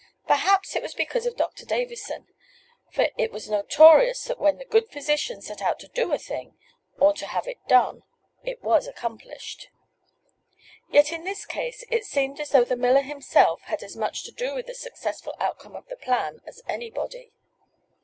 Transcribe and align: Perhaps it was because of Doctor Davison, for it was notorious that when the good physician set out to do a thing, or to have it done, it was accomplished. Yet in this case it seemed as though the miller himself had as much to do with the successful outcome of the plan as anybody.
Perhaps 0.25 0.75
it 0.75 0.81
was 0.81 0.95
because 0.95 1.27
of 1.27 1.35
Doctor 1.37 1.63
Davison, 1.63 2.25
for 2.89 3.09
it 3.19 3.31
was 3.31 3.47
notorious 3.51 4.23
that 4.23 4.39
when 4.39 4.57
the 4.57 4.65
good 4.65 4.89
physician 4.89 5.43
set 5.43 5.61
out 5.61 5.77
to 5.79 5.87
do 5.89 6.11
a 6.11 6.17
thing, 6.17 6.57
or 6.97 7.13
to 7.13 7.27
have 7.27 7.47
it 7.47 7.59
done, 7.67 8.01
it 8.43 8.63
was 8.63 8.87
accomplished. 8.87 9.69
Yet 10.89 11.11
in 11.11 11.23
this 11.23 11.45
case 11.45 11.85
it 11.91 12.03
seemed 12.03 12.39
as 12.39 12.49
though 12.49 12.63
the 12.65 12.75
miller 12.75 13.01
himself 13.03 13.61
had 13.65 13.83
as 13.83 13.95
much 13.95 14.23
to 14.23 14.31
do 14.31 14.55
with 14.55 14.65
the 14.65 14.73
successful 14.73 15.35
outcome 15.39 15.75
of 15.75 15.87
the 15.87 15.97
plan 15.97 16.41
as 16.47 16.63
anybody. 16.67 17.31